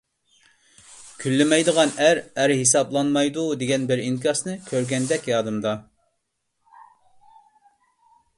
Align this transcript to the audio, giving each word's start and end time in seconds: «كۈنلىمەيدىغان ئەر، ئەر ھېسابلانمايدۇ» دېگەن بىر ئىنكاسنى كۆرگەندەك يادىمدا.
«كۈنلىمەيدىغان 1.23 1.93
ئەر، 2.05 2.21
ئەر 2.43 2.53
ھېسابلانمايدۇ» 2.61 3.43
دېگەن 3.65 3.85
بىر 3.93 4.01
ئىنكاسنى 4.07 4.57
كۆرگەندەك 4.71 5.31
يادىمدا. 5.33 5.77